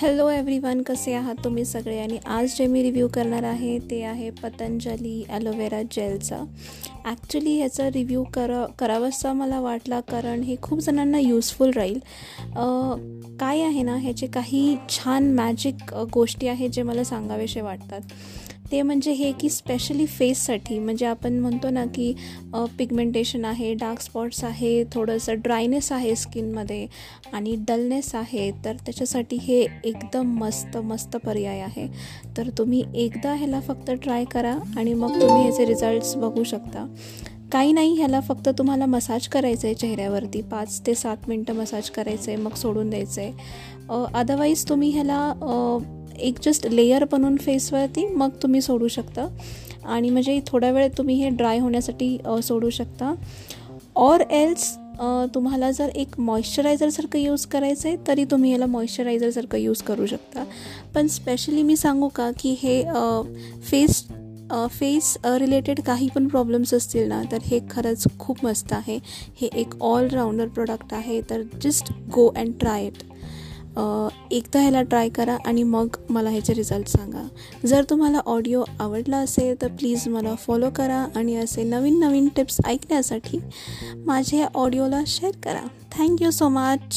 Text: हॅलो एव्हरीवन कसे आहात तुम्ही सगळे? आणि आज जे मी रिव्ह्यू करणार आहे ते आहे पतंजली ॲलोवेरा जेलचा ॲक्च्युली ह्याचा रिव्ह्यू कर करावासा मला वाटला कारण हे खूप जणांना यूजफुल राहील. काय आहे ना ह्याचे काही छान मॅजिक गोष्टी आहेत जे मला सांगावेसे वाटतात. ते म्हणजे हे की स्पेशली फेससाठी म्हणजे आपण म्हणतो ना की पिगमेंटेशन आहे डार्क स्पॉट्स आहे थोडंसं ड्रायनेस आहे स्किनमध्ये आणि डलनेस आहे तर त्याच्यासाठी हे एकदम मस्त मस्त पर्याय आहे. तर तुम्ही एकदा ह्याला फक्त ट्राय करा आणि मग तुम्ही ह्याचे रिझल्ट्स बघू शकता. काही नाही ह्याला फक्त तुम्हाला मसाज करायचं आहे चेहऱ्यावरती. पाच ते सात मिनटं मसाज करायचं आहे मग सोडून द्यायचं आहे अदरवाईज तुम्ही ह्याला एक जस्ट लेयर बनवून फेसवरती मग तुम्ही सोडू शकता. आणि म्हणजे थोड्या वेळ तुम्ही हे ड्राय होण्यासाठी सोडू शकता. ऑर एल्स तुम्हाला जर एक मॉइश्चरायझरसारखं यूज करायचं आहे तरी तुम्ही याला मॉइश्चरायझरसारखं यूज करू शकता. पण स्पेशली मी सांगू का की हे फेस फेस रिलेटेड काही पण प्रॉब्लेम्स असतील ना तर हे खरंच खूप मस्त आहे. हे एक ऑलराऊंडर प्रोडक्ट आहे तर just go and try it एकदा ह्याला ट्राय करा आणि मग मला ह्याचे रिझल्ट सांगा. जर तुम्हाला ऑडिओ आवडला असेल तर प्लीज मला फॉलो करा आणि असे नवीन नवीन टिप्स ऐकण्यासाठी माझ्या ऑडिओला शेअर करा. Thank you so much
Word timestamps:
हॅलो 0.00 0.28
एव्हरीवन 0.30 0.82
कसे 0.86 1.12
आहात 1.14 1.34
तुम्ही 1.44 1.64
सगळे? 1.64 1.98
आणि 2.00 2.18
आज 2.26 2.54
जे 2.56 2.66
मी 2.66 2.82
रिव्ह्यू 2.82 3.06
करणार 3.14 3.42
आहे 3.44 3.78
ते 3.90 4.02
आहे 4.04 4.28
पतंजली 4.42 5.22
ॲलोवेरा 5.28 5.80
जेलचा 5.92 6.36
ॲक्च्युली 7.04 7.56
ह्याचा 7.56 7.88
रिव्ह्यू 7.94 8.22
कर 8.34 8.52
करावासा 8.78 9.32
मला 9.32 9.60
वाटला 9.60 10.00
कारण 10.10 10.42
हे 10.42 10.56
खूप 10.62 10.80
जणांना 10.80 11.18
यूजफुल 11.18 11.70
राहील. 11.76 11.98
काय 13.40 13.62
आहे 13.62 13.82
ना 13.82 13.96
ह्याचे 13.96 14.26
काही 14.34 14.76
छान 14.90 15.30
मॅजिक 15.34 15.94
गोष्टी 16.14 16.48
आहेत 16.48 16.70
जे 16.70 16.82
मला 16.82 17.04
सांगावेसे 17.04 17.60
वाटतात. 17.60 18.00
ते 18.72 18.80
म्हणजे 18.82 19.12
हे 19.12 19.30
की 19.32 19.48
स्पेशली 19.50 20.06
फेससाठी 20.06 20.78
म्हणजे 20.78 21.06
आपण 21.06 21.38
म्हणतो 21.40 21.70
ना 21.70 21.84
की 21.94 22.12
पिगमेंटेशन 22.78 23.44
आहे 23.44 23.72
डार्क 23.74 24.00
स्पॉट्स 24.00 24.42
आहे 24.44 24.82
थोडंसं 24.92 25.40
ड्रायनेस 25.44 25.90
आहे 25.92 26.14
स्किनमध्ये 26.16 26.86
आणि 27.32 27.54
डलनेस 27.68 28.14
आहे 28.14 28.50
तर 28.64 28.76
त्याच्यासाठी 28.86 29.36
हे 29.42 29.60
एकदम 29.84 30.36
मस्त 30.38 30.76
मस्त 30.76 31.16
पर्याय 31.16 31.60
आहे. 31.60 31.86
तर 32.36 32.48
तुम्ही 32.58 32.82
एकदा 32.94 33.32
ह्याला 33.34 33.60
फक्त 33.60 33.90
ट्राय 33.92 34.24
करा 34.32 34.54
आणि 34.76 34.94
मग 34.94 35.20
तुम्ही 35.20 35.42
ह्याचे 35.42 35.64
रिझल्ट्स 35.66 36.14
बघू 36.16 36.44
शकता. 36.44 36.86
काही 37.52 37.72
नाही 37.72 37.94
ह्याला 37.96 38.20
फक्त 38.20 38.48
तुम्हाला 38.58 38.86
मसाज 38.86 39.28
करायचं 39.28 39.66
आहे 39.66 39.74
चेहऱ्यावरती. 39.74 40.40
पाच 40.42 40.80
ते 40.86 40.94
सात 40.94 41.28
मिनटं 41.28 41.54
मसाज 41.56 41.90
करायचं 41.90 42.30
आहे 42.30 42.40
मग 42.42 42.54
सोडून 42.56 42.90
द्यायचं 42.90 43.20
आहे 43.20 44.06
अदरवाईज 44.14 44.68
तुम्ही 44.68 44.90
ह्याला 44.90 45.32
एक 46.20 46.38
जस्ट 46.42 46.66
लेयर 46.66 47.04
बनवून 47.12 47.36
फेसवरती 47.36 48.06
मग 48.06 48.30
तुम्ही 48.42 48.60
सोडू 48.60 48.88
शकता. 48.88 49.28
आणि 49.84 50.10
म्हणजे 50.10 50.40
थोड्या 50.46 50.70
वेळ 50.70 50.88
तुम्ही 50.98 51.14
हे 51.16 51.28
ड्राय 51.30 51.58
होण्यासाठी 51.58 52.16
सोडू 52.42 52.70
शकता. 52.70 53.14
ऑर 53.96 54.20
एल्स 54.20 54.76
तुम्हाला 55.34 55.70
जर 55.70 55.88
एक 55.88 56.18
मॉइश्चरायझरसारखं 56.20 57.18
यूज 57.18 57.44
करायचं 57.46 57.88
आहे 57.88 57.96
तरी 58.06 58.24
तुम्ही 58.30 58.50
याला 58.52 58.66
मॉइश्चरायझरसारखं 58.66 59.58
यूज 59.58 59.82
करू 59.82 60.06
शकता. 60.06 60.44
पण 60.94 61.06
स्पेशली 61.06 61.62
मी 61.62 61.76
सांगू 61.76 62.08
का 62.08 62.30
की 62.40 62.56
हे 62.62 62.82
फेस 63.70 64.02
फेस 64.70 65.16
रिलेटेड 65.24 65.80
काही 65.86 66.08
पण 66.14 66.26
प्रॉब्लेम्स 66.28 66.72
असतील 66.74 67.08
ना 67.08 67.22
तर 67.32 67.38
हे 67.44 67.58
खरंच 67.70 68.06
खूप 68.18 68.44
मस्त 68.44 68.72
आहे. 68.72 68.98
हे 69.40 69.48
एक 69.54 69.74
ऑलराऊंडर 69.82 70.48
प्रोडक्ट 70.48 70.94
आहे 70.94 71.20
तर 71.30 71.42
just 71.62 71.92
go 72.12 72.26
and 72.36 72.52
try 72.60 72.86
it 72.86 73.02
एकदा 74.30 74.60
ह्याला 74.60 74.82
ट्राय 74.82 75.08
करा 75.08 75.36
आणि 75.46 75.62
मग 75.62 75.96
मला 76.10 76.30
ह्याचे 76.30 76.54
रिझल्ट 76.54 76.88
सांगा. 76.88 77.26
जर 77.66 77.84
तुम्हाला 77.90 78.20
ऑडिओ 78.26 78.62
आवडला 78.80 79.16
असेल 79.16 79.54
तर 79.62 79.68
प्लीज 79.68 80.08
मला 80.08 80.34
फॉलो 80.36 80.70
करा 80.70 81.06
आणि 81.16 81.36
असे 81.36 81.62
नवीन 81.64 81.98
नवीन 82.00 82.28
टिप्स 82.36 82.60
ऐकण्यासाठी 82.66 83.38
माझ्या 84.06 84.46
ऑडिओला 84.54 85.02
शेअर 85.06 85.32
करा. 85.44 85.62
Thank you 85.98 86.30
so 86.30 86.48
much 86.48 86.96